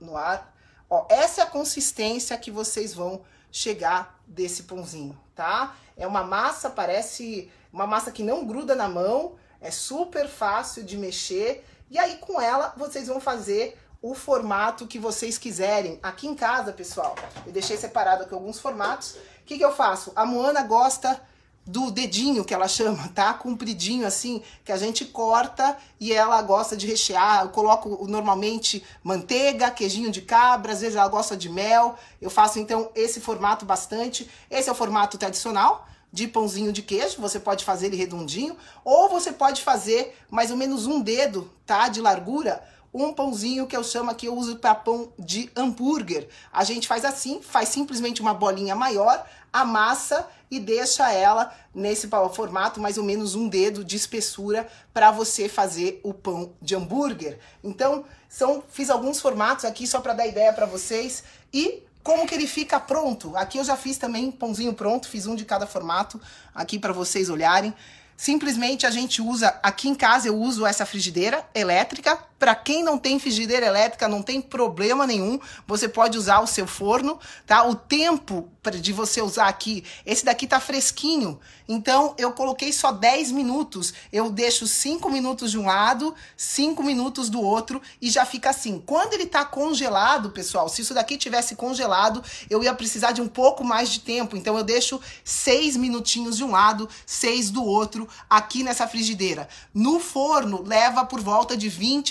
no 0.00 0.16
ar. 0.16 0.54
Ó, 0.88 1.06
essa 1.08 1.42
é 1.42 1.44
a 1.44 1.48
consistência 1.48 2.36
que 2.38 2.50
vocês 2.50 2.94
vão 2.94 3.22
chegar 3.52 4.18
desse 4.26 4.64
pãozinho, 4.64 5.18
tá? 5.34 5.76
É 5.96 6.06
uma 6.06 6.24
massa, 6.24 6.70
parece 6.70 7.50
uma 7.72 7.86
massa 7.86 8.10
que 8.10 8.22
não 8.22 8.46
gruda 8.46 8.74
na 8.74 8.88
mão, 8.88 9.36
é 9.60 9.70
super 9.70 10.28
fácil 10.28 10.82
de 10.82 10.96
mexer. 10.96 11.64
E 11.90 11.98
aí 11.98 12.16
com 12.18 12.40
ela 12.40 12.74
vocês 12.76 13.08
vão 13.08 13.20
fazer 13.20 13.78
o 14.04 14.12
formato 14.12 14.86
que 14.86 14.98
vocês 14.98 15.38
quiserem. 15.38 15.98
Aqui 16.02 16.26
em 16.26 16.34
casa, 16.34 16.74
pessoal, 16.74 17.16
eu 17.46 17.50
deixei 17.50 17.74
separado 17.74 18.24
aqui 18.24 18.34
alguns 18.34 18.60
formatos. 18.60 19.12
O 19.12 19.46
que, 19.46 19.56
que 19.56 19.64
eu 19.64 19.74
faço? 19.74 20.12
A 20.14 20.26
Moana 20.26 20.62
gosta 20.62 21.18
do 21.66 21.90
dedinho 21.90 22.44
que 22.44 22.52
ela 22.52 22.68
chama, 22.68 23.08
tá? 23.14 23.32
Compridinho 23.32 24.06
assim, 24.06 24.42
que 24.62 24.70
a 24.70 24.76
gente 24.76 25.06
corta 25.06 25.74
e 25.98 26.12
ela 26.12 26.42
gosta 26.42 26.76
de 26.76 26.86
rechear. 26.86 27.44
Eu 27.44 27.48
coloco 27.48 28.06
normalmente 28.06 28.84
manteiga, 29.02 29.70
queijinho 29.70 30.10
de 30.10 30.20
cabra, 30.20 30.72
às 30.72 30.82
vezes 30.82 30.96
ela 30.96 31.08
gosta 31.08 31.34
de 31.34 31.48
mel. 31.48 31.96
Eu 32.20 32.28
faço 32.28 32.58
então 32.58 32.90
esse 32.94 33.22
formato 33.22 33.64
bastante. 33.64 34.28
Esse 34.50 34.68
é 34.68 34.72
o 34.72 34.74
formato 34.74 35.16
tradicional 35.16 35.88
de 36.12 36.28
pãozinho 36.28 36.72
de 36.72 36.82
queijo, 36.82 37.20
você 37.20 37.40
pode 37.40 37.64
fazer 37.64 37.86
ele 37.86 37.96
redondinho, 37.96 38.56
ou 38.84 39.08
você 39.08 39.32
pode 39.32 39.62
fazer 39.62 40.16
mais 40.30 40.52
ou 40.52 40.56
menos 40.56 40.86
um 40.86 41.00
dedo, 41.00 41.50
tá, 41.66 41.88
de 41.88 42.00
largura, 42.00 42.62
um 42.94 43.12
pãozinho 43.12 43.66
que 43.66 43.76
eu 43.76 43.82
chamo 43.82 44.14
que 44.14 44.28
eu 44.28 44.36
uso 44.36 44.56
para 44.56 44.74
pão 44.74 45.12
de 45.18 45.50
hambúrguer. 45.56 46.28
A 46.52 46.62
gente 46.62 46.86
faz 46.86 47.04
assim, 47.04 47.42
faz 47.42 47.68
simplesmente 47.68 48.22
uma 48.22 48.32
bolinha 48.32 48.76
maior, 48.76 49.26
amassa 49.52 50.28
e 50.48 50.60
deixa 50.60 51.10
ela 51.12 51.52
nesse 51.74 52.08
formato 52.32 52.80
mais 52.80 52.96
ou 52.96 53.02
menos 53.02 53.34
um 53.34 53.48
dedo 53.48 53.84
de 53.84 53.96
espessura 53.96 54.68
para 54.92 55.10
você 55.10 55.48
fazer 55.48 56.00
o 56.04 56.14
pão 56.14 56.52
de 56.62 56.76
hambúrguer. 56.76 57.40
Então, 57.64 58.04
são 58.28 58.62
fiz 58.68 58.88
alguns 58.90 59.20
formatos 59.20 59.64
aqui 59.64 59.86
só 59.86 60.00
para 60.00 60.14
dar 60.14 60.26
ideia 60.26 60.52
para 60.52 60.66
vocês 60.66 61.24
e 61.52 61.82
como 62.04 62.26
que 62.26 62.34
ele 62.34 62.46
fica 62.46 62.78
pronto. 62.78 63.36
Aqui 63.36 63.58
eu 63.58 63.64
já 63.64 63.76
fiz 63.76 63.98
também 63.98 64.30
pãozinho 64.30 64.74
pronto, 64.74 65.08
fiz 65.08 65.26
um 65.26 65.34
de 65.34 65.44
cada 65.44 65.66
formato 65.66 66.20
aqui 66.54 66.78
para 66.78 66.92
vocês 66.92 67.28
olharem. 67.28 67.74
Simplesmente 68.16 68.86
a 68.86 68.90
gente 68.90 69.20
usa, 69.20 69.48
aqui 69.62 69.88
em 69.88 69.94
casa 69.94 70.28
eu 70.28 70.36
uso 70.36 70.64
essa 70.64 70.86
frigideira 70.86 71.44
elétrica. 71.54 72.18
Para 72.44 72.54
quem 72.54 72.84
não 72.84 72.98
tem 72.98 73.18
frigideira 73.18 73.64
elétrica, 73.64 74.06
não 74.06 74.20
tem 74.20 74.38
problema 74.38 75.06
nenhum. 75.06 75.40
Você 75.66 75.88
pode 75.88 76.18
usar 76.18 76.40
o 76.40 76.46
seu 76.46 76.66
forno, 76.66 77.18
tá? 77.46 77.66
O 77.66 77.74
tempo 77.74 78.50
de 78.70 78.92
você 78.92 79.22
usar 79.22 79.48
aqui, 79.48 79.82
esse 80.04 80.24
daqui 80.24 80.46
tá 80.46 80.60
fresquinho. 80.60 81.40
Então 81.66 82.14
eu 82.18 82.32
coloquei 82.32 82.70
só 82.70 82.92
10 82.92 83.30
minutos. 83.30 83.94
Eu 84.12 84.30
deixo 84.30 84.66
5 84.66 85.10
minutos 85.10 85.50
de 85.50 85.58
um 85.58 85.64
lado, 85.64 86.14
5 86.36 86.82
minutos 86.82 87.30
do 87.30 87.40
outro 87.40 87.80
e 88.00 88.10
já 88.10 88.26
fica 88.26 88.50
assim. 88.50 88.82
Quando 88.84 89.14
ele 89.14 89.24
tá 89.24 89.42
congelado, 89.44 90.30
pessoal, 90.30 90.68
se 90.68 90.82
isso 90.82 90.92
daqui 90.92 91.16
tivesse 91.16 91.56
congelado, 91.56 92.22
eu 92.50 92.62
ia 92.62 92.74
precisar 92.74 93.12
de 93.12 93.22
um 93.22 93.28
pouco 93.28 93.64
mais 93.64 93.88
de 93.88 94.00
tempo. 94.00 94.36
Então 94.36 94.56
eu 94.58 94.64
deixo 94.64 95.00
6 95.24 95.76
minutinhos 95.78 96.36
de 96.36 96.44
um 96.44 96.50
lado, 96.50 96.88
6 97.06 97.50
do 97.50 97.64
outro 97.64 98.06
aqui 98.28 98.62
nessa 98.62 98.86
frigideira. 98.86 99.48
No 99.72 99.98
forno 99.98 100.62
leva 100.62 101.06
por 101.06 101.20
volta 101.20 101.56
de 101.56 101.70
25 101.70 102.04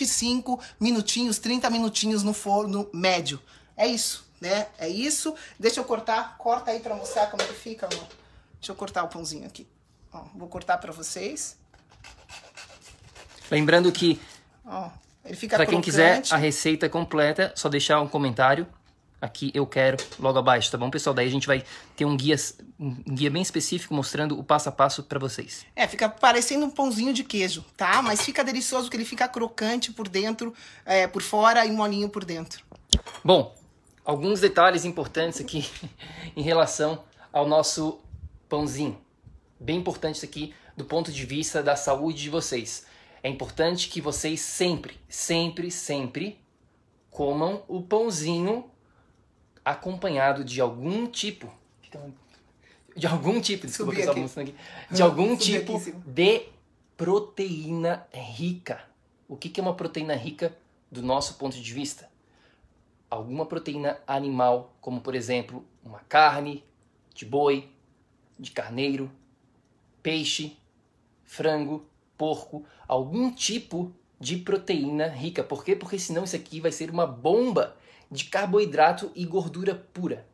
minutinhos, 0.79 1.39
30 1.39 1.69
minutinhos 1.69 2.23
no 2.23 2.33
forno 2.33 2.89
médio. 2.93 3.39
É 3.75 3.87
isso, 3.87 4.25
né? 4.39 4.67
É 4.77 4.87
isso. 4.87 5.35
Deixa 5.59 5.79
eu 5.79 5.83
cortar, 5.83 6.37
corta 6.37 6.71
aí 6.71 6.79
para 6.79 6.95
mostrar 6.95 7.27
como 7.27 7.43
que 7.43 7.53
fica, 7.53 7.87
amor. 7.87 8.07
Deixa 8.59 8.71
eu 8.71 8.75
cortar 8.75 9.03
o 9.03 9.07
pãozinho 9.07 9.45
aqui. 9.45 9.67
Ó, 10.11 10.23
vou 10.35 10.47
cortar 10.47 10.77
para 10.77 10.91
vocês. 10.91 11.57
Lembrando 13.49 13.91
que 13.91 14.19
Ó, 14.65 14.89
ele 15.25 15.35
fica 15.35 15.57
para 15.57 15.65
quem 15.65 15.81
quiser 15.81 16.23
a 16.31 16.37
receita 16.37 16.87
completa, 16.89 17.51
só 17.55 17.69
deixar 17.69 18.01
um 18.01 18.07
comentário 18.07 18.67
aqui 19.23 19.51
eu 19.53 19.65
quero 19.65 19.95
logo 20.19 20.37
abaixo, 20.37 20.69
tá 20.69 20.77
bom, 20.77 20.89
pessoal? 20.89 21.13
Daí 21.13 21.25
a 21.25 21.31
gente 21.31 21.47
vai 21.47 21.63
ter 21.95 22.03
um 22.03 22.17
guia, 22.17 22.35
um 22.77 22.93
guia 23.15 23.31
bem 23.31 23.41
específico 23.41 23.93
mostrando 23.93 24.37
o 24.37 24.43
passo 24.43 24.67
a 24.67 24.71
passo 24.71 25.01
para 25.01 25.17
vocês. 25.17 25.65
É, 25.73 25.87
fica 25.87 26.09
parecendo 26.09 26.65
um 26.65 26.69
pãozinho 26.69 27.13
de 27.13 27.23
queijo, 27.23 27.63
tá? 27.77 28.01
Mas 28.01 28.21
fica 28.21 28.43
delicioso 28.43 28.85
porque 28.85 28.97
ele 28.97 29.05
fica 29.05 29.25
crocante 29.29 29.93
por 29.93 30.09
dentro, 30.09 30.53
é, 30.85 31.07
por 31.07 31.21
fora 31.21 31.65
e 31.65 31.71
molinho 31.71 32.09
por 32.09 32.25
dentro. 32.25 32.65
Bom, 33.23 33.55
alguns 34.03 34.41
detalhes 34.41 34.83
importantes 34.83 35.39
aqui 35.39 35.65
em 36.35 36.41
relação 36.41 37.01
ao 37.31 37.47
nosso 37.47 38.01
pãozinho. 38.49 38.99
Bem 39.57 39.77
importante 39.77 40.17
isso 40.17 40.25
aqui 40.25 40.53
do 40.75 40.83
ponto 40.83 41.13
de 41.13 41.25
vista 41.25 41.63
da 41.63 41.77
saúde 41.77 42.23
de 42.23 42.29
vocês. 42.29 42.85
É 43.23 43.29
importante 43.29 43.87
que 43.87 44.01
vocês 44.01 44.41
sempre, 44.41 44.99
sempre, 45.07 45.71
sempre 45.71 46.37
comam 47.09 47.63
o 47.69 47.81
pãozinho 47.81 48.69
acompanhado 49.63 50.43
de 50.43 50.59
algum 50.59 51.07
tipo 51.07 51.51
de 52.95 53.07
algum 53.07 53.41
tipo, 53.41 53.65
desculpa 53.65 53.93
que 53.93 54.01
eu 54.01 54.11
aqui, 54.11 54.55
de 54.91 55.01
algum 55.01 55.35
tipo 55.35 55.81
de 56.05 56.47
proteína 56.95 58.05
rica. 58.11 58.81
O 59.27 59.35
que 59.35 59.59
é 59.59 59.63
uma 59.63 59.73
proteína 59.73 60.15
rica 60.15 60.55
do 60.91 61.01
nosso 61.01 61.35
ponto 61.35 61.59
de 61.59 61.73
vista? 61.73 62.09
Alguma 63.09 63.45
proteína 63.45 63.99
animal, 64.05 64.75
como 64.79 65.01
por 65.01 65.15
exemplo 65.15 65.65
uma 65.83 65.99
carne 66.01 66.63
de 67.13 67.25
boi, 67.25 67.69
de 68.39 68.51
carneiro, 68.51 69.11
peixe, 70.01 70.57
frango, 71.23 71.85
porco, 72.17 72.63
algum 72.87 73.31
tipo 73.31 73.91
de 74.19 74.37
proteína 74.37 75.07
rica. 75.07 75.43
Por 75.43 75.63
quê? 75.63 75.75
Porque 75.75 75.97
senão 75.97 76.23
isso 76.23 76.35
aqui 76.35 76.59
vai 76.59 76.71
ser 76.71 76.89
uma 76.89 77.07
bomba 77.07 77.75
de 78.13 78.25
carboidrato 78.25 79.11
e 79.15 79.25
gordura 79.25 79.75
pura. 79.93 80.25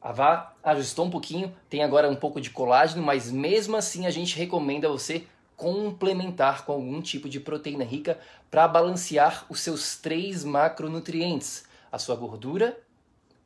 A 0.00 0.10
Vá 0.10 0.54
ajustou 0.64 1.04
um 1.04 1.10
pouquinho, 1.10 1.54
tem 1.68 1.82
agora 1.82 2.08
um 2.08 2.16
pouco 2.16 2.40
de 2.40 2.50
colágeno, 2.50 3.02
mas 3.02 3.30
mesmo 3.30 3.76
assim 3.76 4.06
a 4.06 4.10
gente 4.10 4.36
recomenda 4.36 4.88
você 4.88 5.26
complementar 5.56 6.64
com 6.64 6.72
algum 6.72 7.00
tipo 7.00 7.28
de 7.28 7.40
proteína 7.40 7.84
rica 7.84 8.18
para 8.50 8.66
balancear 8.66 9.44
os 9.48 9.60
seus 9.60 9.96
três 9.96 10.44
macronutrientes: 10.44 11.64
a 11.92 11.98
sua 11.98 12.16
gordura, 12.16 12.78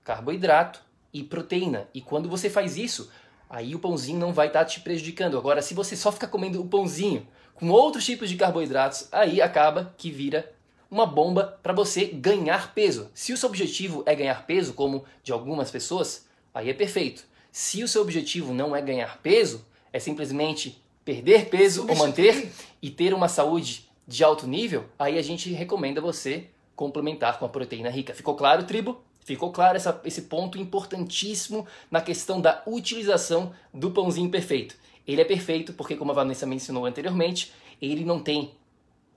carboidrato 0.04 0.82
e 1.12 1.23
proteína. 1.25 1.88
E 1.92 2.00
quando 2.00 2.28
você 2.28 2.49
faz 2.49 2.76
isso, 2.76 3.11
aí 3.49 3.75
o 3.75 3.80
pãozinho 3.80 4.18
não 4.18 4.32
vai 4.32 4.49
estar 4.49 4.61
tá 4.61 4.64
te 4.66 4.80
prejudicando. 4.80 5.37
Agora, 5.37 5.62
se 5.62 5.75
você 5.75 5.97
só 5.97 6.12
ficar 6.12 6.28
comendo 6.28 6.61
o 6.61 6.68
pãozinho 6.68 7.26
com 7.54 7.70
outros 7.70 8.04
tipos 8.04 8.28
de 8.28 8.37
carboidratos, 8.37 9.09
aí 9.11 9.40
acaba 9.40 9.94
que 9.97 10.11
vira 10.11 10.52
uma 10.90 11.06
bomba 11.06 11.59
para 11.62 11.73
você 11.73 12.06
ganhar 12.06 12.75
peso. 12.75 13.11
Se 13.14 13.32
o 13.32 13.37
seu 13.37 13.49
objetivo 13.49 14.02
é 14.06 14.14
ganhar 14.14 14.47
peso, 14.47 14.73
como 14.73 15.04
de 15.23 15.32
algumas 15.32 15.70
pessoas, 15.70 16.26
aí 16.52 16.68
é 16.68 16.75
perfeito. 16.75 17.25
Se 17.52 17.82
o 17.82 17.88
seu 17.88 18.02
objetivo 18.02 18.52
não 18.52 18.75
é 18.75 18.82
ganhar 18.82 19.18
peso, 19.18 19.64
é 19.92 19.99
simplesmente 19.99 20.82
perder 21.04 21.47
peso 21.47 21.87
ou 21.88 21.97
manter 21.97 22.50
e 22.82 22.90
ter 22.90 23.14
uma 23.14 23.28
saúde 23.28 23.88
de 24.06 24.25
alto 24.25 24.47
nível, 24.47 24.85
aí 24.99 25.18
a 25.18 25.23
gente 25.23 25.52
recomenda 25.52 26.00
você 26.00 26.47
complementar 26.75 27.38
com 27.38 27.44
a 27.44 27.49
proteína 27.49 27.90
rica. 27.90 28.14
Ficou 28.14 28.35
claro, 28.35 28.64
tribo? 28.64 29.00
Ficou 29.20 29.52
claro 29.52 29.76
essa, 29.76 30.00
esse 30.04 30.23
ponto 30.23 30.59
importantíssimo 30.59 31.66
na 31.90 32.00
questão 32.00 32.40
da 32.40 32.62
utilização 32.66 33.52
do 33.73 33.90
pãozinho 33.90 34.30
perfeito. 34.30 34.75
Ele 35.06 35.20
é 35.20 35.25
perfeito 35.25 35.73
porque, 35.73 35.94
como 35.94 36.11
a 36.11 36.14
Vanessa 36.14 36.47
mencionou 36.47 36.87
anteriormente, 36.87 37.52
ele 37.80 38.04
não 38.04 38.18
tem 38.18 38.52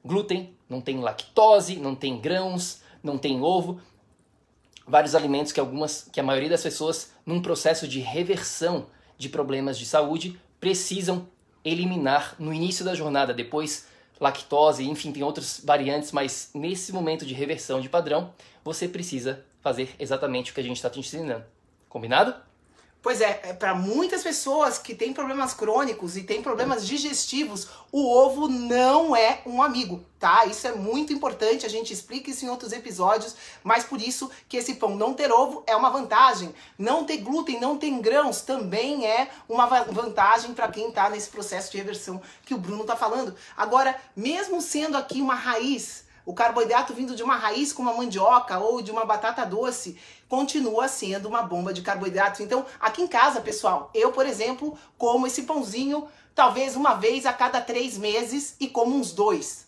glúten, 0.03 0.55
não 0.69 0.81
tem 0.81 0.99
lactose, 0.99 1.75
não 1.77 1.95
tem 1.95 2.19
grãos, 2.19 2.81
não 3.01 3.17
tem 3.17 3.41
ovo, 3.41 3.79
vários 4.87 5.15
alimentos 5.15 5.51
que 5.51 5.59
algumas, 5.59 6.09
que 6.11 6.19
a 6.19 6.23
maioria 6.23 6.49
das 6.49 6.63
pessoas, 6.63 7.11
num 7.25 7.41
processo 7.41 7.87
de 7.87 7.99
reversão 7.99 8.87
de 9.17 9.29
problemas 9.29 9.77
de 9.77 9.85
saúde, 9.85 10.39
precisam 10.59 11.27
eliminar 11.63 12.35
no 12.37 12.53
início 12.53 12.83
da 12.83 12.93
jornada, 12.93 13.33
depois 13.33 13.87
lactose, 14.19 14.87
enfim, 14.87 15.11
tem 15.11 15.23
outras 15.23 15.61
variantes, 15.63 16.11
mas 16.11 16.49
nesse 16.53 16.91
momento 16.91 17.25
de 17.25 17.33
reversão 17.33 17.81
de 17.81 17.89
padrão, 17.89 18.33
você 18.63 18.87
precisa 18.87 19.43
fazer 19.61 19.93
exatamente 19.99 20.51
o 20.51 20.53
que 20.53 20.59
a 20.59 20.63
gente 20.63 20.77
está 20.77 20.89
te 20.89 20.99
ensinando. 20.99 21.43
Combinado? 21.89 22.35
Pois 23.03 23.19
é, 23.19 23.41
é 23.43 23.53
para 23.53 23.75
muitas 23.75 24.23
pessoas 24.23 24.77
que 24.77 24.95
têm 24.95 25.11
problemas 25.11 25.53
crônicos 25.53 26.15
e 26.15 26.23
têm 26.23 26.41
problemas 26.41 26.87
digestivos, 26.87 27.67
o 27.91 28.09
ovo 28.09 28.47
não 28.47 29.13
é 29.13 29.41
um 29.45 29.61
amigo, 29.61 30.05
tá? 30.17 30.45
Isso 30.45 30.65
é 30.65 30.71
muito 30.71 31.11
importante, 31.11 31.65
a 31.65 31.69
gente 31.69 31.91
explica 31.91 32.29
isso 32.29 32.45
em 32.45 32.49
outros 32.49 32.71
episódios, 32.71 33.35
mas 33.61 33.83
por 33.83 34.01
isso 34.01 34.31
que 34.47 34.55
esse 34.55 34.75
pão 34.75 34.95
não 34.95 35.13
ter 35.13 35.33
ovo 35.33 35.65
é 35.67 35.75
uma 35.75 35.89
vantagem. 35.89 36.55
Não 36.79 37.03
ter 37.03 37.17
glúten, 37.17 37.59
não 37.59 37.77
ter 37.77 37.91
grãos 37.99 38.39
também 38.39 39.05
é 39.05 39.29
uma 39.49 39.65
vantagem 39.65 40.53
para 40.53 40.69
quem 40.69 40.87
está 40.87 41.09
nesse 41.09 41.27
processo 41.29 41.73
de 41.73 41.77
reversão 41.79 42.21
que 42.45 42.53
o 42.53 42.57
Bruno 42.57 42.83
está 42.83 42.95
falando. 42.95 43.35
Agora, 43.57 43.99
mesmo 44.15 44.61
sendo 44.61 44.95
aqui 44.95 45.21
uma 45.21 45.35
raiz 45.35 46.05
o 46.25 46.33
carboidrato 46.33 46.93
vindo 46.93 47.15
de 47.15 47.23
uma 47.23 47.35
raiz 47.35 47.73
como 47.73 47.89
a 47.89 47.93
mandioca 47.93 48.59
ou 48.59 48.81
de 48.81 48.91
uma 48.91 49.05
batata 49.05 49.45
doce 49.45 49.97
continua 50.27 50.87
sendo 50.87 51.27
uma 51.27 51.43
bomba 51.43 51.73
de 51.73 51.81
carboidratos. 51.81 52.39
Então, 52.39 52.65
aqui 52.79 53.01
em 53.01 53.07
casa, 53.07 53.41
pessoal, 53.41 53.91
eu, 53.93 54.11
por 54.11 54.25
exemplo, 54.25 54.77
como 54.97 55.27
esse 55.27 55.43
pãozinho 55.43 56.07
talvez 56.35 56.75
uma 56.75 56.95
vez 56.95 57.25
a 57.25 57.33
cada 57.33 57.61
três 57.61 57.97
meses 57.97 58.55
e 58.59 58.67
como 58.67 58.95
uns 58.95 59.11
dois. 59.11 59.67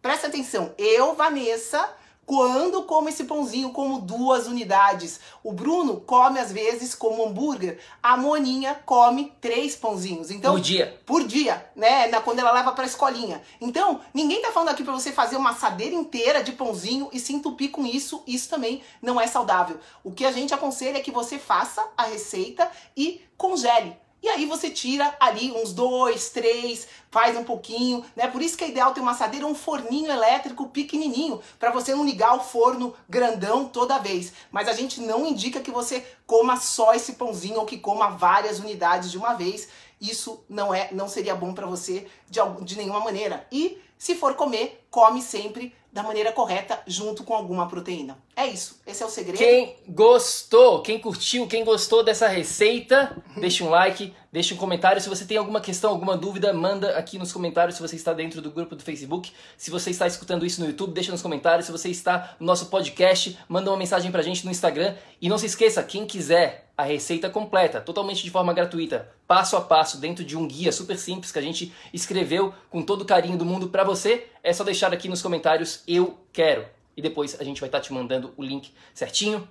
Presta 0.00 0.26
atenção, 0.26 0.74
eu, 0.78 1.14
Vanessa, 1.14 1.88
quando 2.26 2.82
como 2.84 3.08
esse 3.08 3.24
pãozinho 3.24 3.70
como 3.70 4.00
duas 4.00 4.46
unidades. 4.46 5.20
O 5.42 5.52
Bruno 5.52 6.00
come 6.00 6.38
às 6.38 6.52
vezes 6.52 6.94
como 6.94 7.24
hambúrguer. 7.24 7.78
A 8.02 8.16
Moninha 8.16 8.74
come 8.86 9.32
três 9.40 9.76
pãozinhos. 9.76 10.30
Então, 10.30 10.54
por 10.54 10.60
dia. 10.60 11.00
Por 11.04 11.26
dia, 11.26 11.70
né? 11.74 12.06
Na, 12.08 12.20
quando 12.20 12.38
ela 12.38 12.52
leva 12.52 12.72
pra 12.72 12.84
escolinha. 12.84 13.42
Então, 13.60 14.00
ninguém 14.12 14.40
tá 14.40 14.50
falando 14.50 14.70
aqui 14.70 14.82
para 14.82 14.92
você 14.92 15.12
fazer 15.12 15.36
uma 15.36 15.50
assadeira 15.50 15.94
inteira 15.94 16.42
de 16.42 16.52
pãozinho 16.52 17.08
e 17.12 17.18
se 17.18 17.32
entupir 17.32 17.70
com 17.70 17.86
isso. 17.86 18.22
Isso 18.26 18.48
também 18.48 18.82
não 19.02 19.20
é 19.20 19.26
saudável. 19.26 19.78
O 20.02 20.10
que 20.10 20.24
a 20.24 20.32
gente 20.32 20.54
aconselha 20.54 20.98
é 20.98 21.02
que 21.02 21.10
você 21.10 21.38
faça 21.38 21.86
a 21.96 22.04
receita 22.04 22.70
e 22.96 23.22
congele. 23.36 24.03
E 24.24 24.28
aí 24.30 24.46
você 24.46 24.70
tira 24.70 25.14
ali 25.20 25.52
uns 25.52 25.74
dois, 25.74 26.30
três, 26.30 26.88
faz 27.10 27.36
um 27.36 27.44
pouquinho, 27.44 28.02
né? 28.16 28.26
Por 28.26 28.40
isso 28.40 28.56
que 28.56 28.64
é 28.64 28.70
ideal 28.70 28.94
ter 28.94 29.02
uma 29.02 29.10
assadeira 29.10 29.46
um 29.46 29.54
forninho 29.54 30.10
elétrico 30.10 30.66
pequenininho, 30.70 31.42
para 31.58 31.70
você 31.70 31.94
não 31.94 32.06
ligar 32.06 32.34
o 32.34 32.40
forno 32.40 32.94
grandão 33.06 33.66
toda 33.66 33.98
vez. 33.98 34.32
Mas 34.50 34.66
a 34.66 34.72
gente 34.72 34.98
não 35.02 35.26
indica 35.26 35.60
que 35.60 35.70
você 35.70 36.02
coma 36.26 36.56
só 36.56 36.94
esse 36.94 37.12
pãozinho 37.16 37.60
ou 37.60 37.66
que 37.66 37.76
coma 37.76 38.16
várias 38.16 38.58
unidades 38.60 39.10
de 39.10 39.18
uma 39.18 39.34
vez. 39.34 39.68
Isso 40.00 40.42
não 40.48 40.72
é, 40.72 40.88
não 40.90 41.06
seria 41.06 41.34
bom 41.34 41.52
para 41.52 41.66
você 41.66 42.06
de, 42.26 42.40
de 42.62 42.78
nenhuma 42.78 43.00
maneira. 43.00 43.46
E 43.52 43.78
se 43.98 44.14
for 44.14 44.32
comer, 44.36 44.86
come 44.90 45.20
sempre 45.20 45.74
da 45.92 46.02
maneira 46.02 46.32
correta 46.32 46.82
junto 46.86 47.24
com 47.24 47.34
alguma 47.34 47.68
proteína. 47.68 48.23
É 48.36 48.48
isso, 48.48 48.80
esse 48.84 49.00
é 49.00 49.06
o 49.06 49.08
segredo. 49.08 49.38
Quem 49.38 49.76
gostou, 49.88 50.82
quem 50.82 50.98
curtiu, 50.98 51.46
quem 51.46 51.64
gostou 51.64 52.02
dessa 52.02 52.26
receita, 52.26 53.16
deixa 53.38 53.62
um 53.62 53.70
like, 53.70 54.12
deixa 54.32 54.54
um 54.54 54.56
comentário. 54.56 55.00
Se 55.00 55.08
você 55.08 55.24
tem 55.24 55.36
alguma 55.36 55.60
questão, 55.60 55.90
alguma 55.90 56.16
dúvida, 56.16 56.52
manda 56.52 56.96
aqui 56.98 57.16
nos 57.16 57.32
comentários 57.32 57.76
se 57.76 57.82
você 57.82 57.94
está 57.94 58.12
dentro 58.12 58.42
do 58.42 58.50
grupo 58.50 58.74
do 58.74 58.82
Facebook. 58.82 59.32
Se 59.56 59.70
você 59.70 59.90
está 59.90 60.08
escutando 60.08 60.44
isso 60.44 60.60
no 60.60 60.66
YouTube, 60.66 60.92
deixa 60.92 61.12
nos 61.12 61.22
comentários. 61.22 61.66
Se 61.66 61.72
você 61.72 61.88
está 61.90 62.34
no 62.40 62.46
nosso 62.46 62.66
podcast, 62.66 63.38
manda 63.48 63.70
uma 63.70 63.76
mensagem 63.76 64.10
pra 64.10 64.20
gente 64.20 64.44
no 64.44 64.50
Instagram. 64.50 64.96
E 65.22 65.28
não 65.28 65.38
se 65.38 65.46
esqueça, 65.46 65.80
quem 65.84 66.04
quiser 66.04 66.64
a 66.76 66.82
receita 66.82 67.30
completa, 67.30 67.80
totalmente 67.80 68.24
de 68.24 68.30
forma 68.30 68.52
gratuita, 68.52 69.08
passo 69.28 69.56
a 69.56 69.60
passo, 69.60 69.98
dentro 69.98 70.24
de 70.24 70.36
um 70.36 70.48
guia 70.48 70.72
super 70.72 70.98
simples 70.98 71.30
que 71.30 71.38
a 71.38 71.42
gente 71.42 71.72
escreveu 71.92 72.52
com 72.68 72.82
todo 72.82 73.02
o 73.02 73.04
carinho 73.04 73.38
do 73.38 73.44
mundo 73.44 73.68
para 73.68 73.84
você, 73.84 74.26
é 74.42 74.52
só 74.52 74.64
deixar 74.64 74.92
aqui 74.92 75.08
nos 75.08 75.22
comentários 75.22 75.84
eu 75.86 76.18
quero. 76.32 76.66
E 76.96 77.02
depois 77.02 77.40
a 77.40 77.44
gente 77.44 77.60
vai 77.60 77.68
estar 77.68 77.78
tá 77.78 77.84
te 77.84 77.92
mandando 77.92 78.32
o 78.36 78.42
link 78.42 78.72
certinho. 78.92 79.48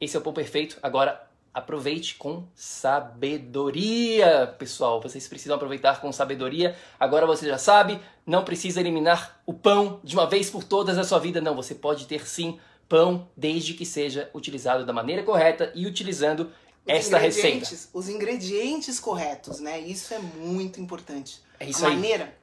Esse 0.00 0.16
é 0.16 0.18
o 0.20 0.22
pão 0.22 0.32
perfeito. 0.32 0.78
Agora 0.82 1.28
aproveite 1.52 2.14
com 2.14 2.44
sabedoria, 2.54 4.46
pessoal. 4.58 5.00
Vocês 5.00 5.26
precisam 5.26 5.56
aproveitar 5.56 6.00
com 6.00 6.12
sabedoria. 6.12 6.76
Agora 6.98 7.26
você 7.26 7.46
já 7.46 7.58
sabe, 7.58 8.00
não 8.24 8.44
precisa 8.44 8.80
eliminar 8.80 9.40
o 9.44 9.52
pão 9.52 10.00
de 10.02 10.14
uma 10.14 10.28
vez 10.28 10.48
por 10.48 10.64
todas 10.64 10.96
na 10.96 11.04
sua 11.04 11.18
vida. 11.18 11.40
Não, 11.40 11.54
você 11.54 11.74
pode 11.74 12.06
ter 12.06 12.26
sim 12.26 12.58
pão 12.88 13.28
desde 13.36 13.74
que 13.74 13.84
seja 13.84 14.30
utilizado 14.34 14.84
da 14.84 14.92
maneira 14.92 15.22
correta 15.22 15.72
e 15.74 15.86
utilizando 15.86 16.42
os 16.42 16.50
esta 16.86 17.18
receita. 17.18 17.68
Os 17.92 18.08
ingredientes 18.08 18.98
corretos, 18.98 19.60
né? 19.60 19.80
Isso 19.80 20.14
é 20.14 20.18
muito 20.18 20.80
importante. 20.80 21.40
É 21.58 21.66
isso 21.66 21.84
A 21.84 21.88
aí. 21.88 21.94
maneira. 21.94 22.36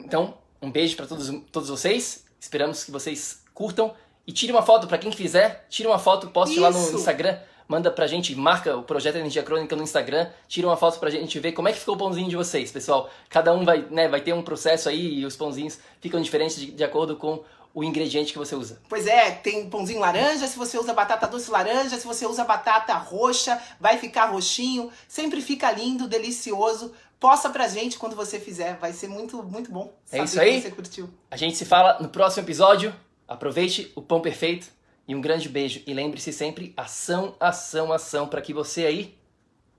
Então, 0.00 0.38
um 0.60 0.70
beijo 0.70 0.96
para 0.96 1.06
todos, 1.06 1.30
todos 1.50 1.68
vocês. 1.68 2.24
Esperamos 2.40 2.84
que 2.84 2.90
vocês 2.90 3.42
curtam. 3.54 3.94
E 4.26 4.32
tire 4.32 4.52
uma 4.52 4.62
foto, 4.62 4.86
para 4.86 4.98
quem 4.98 5.10
quiser, 5.10 5.66
tire 5.70 5.88
uma 5.88 5.98
foto, 5.98 6.28
poste 6.28 6.60
lá 6.60 6.70
no 6.70 6.78
Instagram. 6.78 7.38
Manda 7.66 7.90
pra 7.90 8.06
gente, 8.06 8.34
marca 8.34 8.76
o 8.76 8.82
Projeto 8.82 9.16
Energia 9.16 9.42
Crônica 9.42 9.76
no 9.76 9.82
Instagram, 9.82 10.28
tira 10.46 10.66
uma 10.66 10.76
foto 10.76 10.98
pra 10.98 11.10
gente 11.10 11.38
ver 11.38 11.52
como 11.52 11.68
é 11.68 11.72
que 11.72 11.78
ficou 11.78 11.94
o 11.94 11.98
pãozinho 11.98 12.28
de 12.28 12.36
vocês, 12.36 12.70
pessoal. 12.72 13.10
Cada 13.28 13.54
um 13.54 13.64
vai, 13.64 13.86
né, 13.90 14.08
vai 14.08 14.22
ter 14.22 14.32
um 14.32 14.42
processo 14.42 14.88
aí 14.88 15.18
e 15.18 15.26
os 15.26 15.36
pãozinhos 15.36 15.78
ficam 16.00 16.20
diferentes 16.20 16.56
de, 16.56 16.70
de 16.70 16.82
acordo 16.82 17.16
com 17.16 17.42
o 17.74 17.84
ingrediente 17.84 18.32
que 18.32 18.38
você 18.38 18.54
usa. 18.54 18.80
Pois 18.88 19.06
é, 19.06 19.30
tem 19.30 19.68
pãozinho 19.68 20.00
laranja, 20.00 20.46
se 20.46 20.58
você 20.58 20.78
usa 20.78 20.94
batata 20.94 21.26
doce 21.26 21.50
laranja, 21.50 21.96
se 21.96 22.06
você 22.06 22.26
usa 22.26 22.42
batata 22.44 22.94
roxa, 22.94 23.60
vai 23.78 23.98
ficar 23.98 24.26
roxinho, 24.26 24.90
sempre 25.06 25.40
fica 25.40 25.70
lindo, 25.70 26.08
delicioso. 26.08 26.92
Posta 27.20 27.50
pra 27.50 27.66
gente 27.66 27.98
quando 27.98 28.14
você 28.14 28.38
fizer, 28.38 28.76
vai 28.76 28.92
ser 28.92 29.08
muito, 29.08 29.42
muito 29.42 29.72
bom. 29.72 29.92
É 30.12 30.22
isso 30.22 30.40
aí. 30.40 30.60
você 30.60 30.70
curtiu. 30.70 31.10
A 31.30 31.36
gente 31.36 31.56
se 31.56 31.64
fala 31.64 31.98
no 32.00 32.08
próximo 32.08 32.44
episódio. 32.44 32.94
Aproveite 33.26 33.92
o 33.96 34.00
pão 34.00 34.20
perfeito 34.20 34.68
e 35.06 35.14
um 35.14 35.20
grande 35.20 35.48
beijo. 35.48 35.82
E 35.84 35.92
lembre-se 35.92 36.32
sempre: 36.32 36.72
ação, 36.76 37.34
ação, 37.40 37.92
ação, 37.92 38.28
para 38.28 38.40
que 38.40 38.54
você 38.54 38.86
aí 38.86 39.18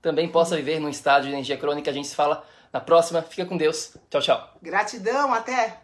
também 0.02 0.28
possa 0.28 0.54
viver 0.54 0.78
num 0.80 0.88
estado 0.88 1.26
de 1.26 1.32
energia 1.32 1.56
crônica. 1.56 1.90
A 1.90 1.94
gente 1.94 2.08
se 2.08 2.14
fala 2.14 2.44
na 2.70 2.80
próxima. 2.80 3.22
Fica 3.22 3.46
com 3.46 3.56
Deus. 3.56 3.96
Tchau, 4.10 4.20
tchau. 4.20 4.56
Gratidão, 4.62 5.32
até! 5.32 5.80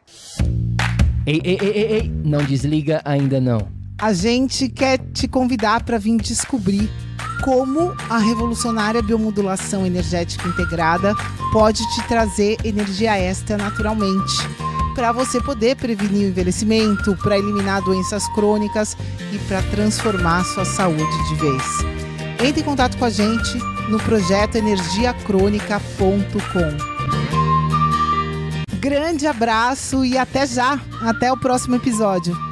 Ei, 1.26 1.40
ei, 1.42 1.58
ei, 1.60 1.70
ei, 1.70 1.92
ei, 1.92 2.08
não 2.08 2.44
desliga 2.44 3.00
ainda 3.02 3.40
não. 3.40 3.58
A 3.98 4.12
gente 4.12 4.68
quer 4.68 4.98
te 4.98 5.26
convidar 5.26 5.82
para 5.84 5.98
vir 5.98 6.18
descobrir 6.18 6.90
como 7.42 7.94
a 8.08 8.18
revolucionária 8.18 9.02
biomodulação 9.02 9.84
energética 9.86 10.48
integrada 10.48 11.14
pode 11.52 11.82
te 11.94 12.02
trazer 12.08 12.56
energia 12.64 13.16
extra 13.18 13.56
naturalmente, 13.56 14.34
para 14.94 15.12
você 15.12 15.40
poder 15.40 15.76
prevenir 15.76 16.26
o 16.26 16.30
envelhecimento, 16.30 17.14
para 17.16 17.38
eliminar 17.38 17.82
doenças 17.82 18.26
crônicas 18.34 18.96
e 19.32 19.38
para 19.40 19.62
transformar 19.62 20.44
sua 20.44 20.64
saúde 20.64 21.28
de 21.28 21.34
vez. 21.34 21.62
Entre 22.42 22.62
em 22.62 22.64
contato 22.64 22.96
com 22.96 23.04
a 23.04 23.10
gente 23.10 23.58
no 23.88 23.98
projeto 23.98 24.56
energiacrônica.com. 24.56 26.96
Grande 28.78 29.26
abraço 29.26 30.04
e 30.04 30.16
até 30.16 30.46
já! 30.46 30.78
Até 31.02 31.32
o 31.32 31.36
próximo 31.36 31.74
episódio. 31.76 32.45